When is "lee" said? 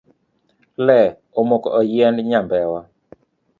0.85-1.09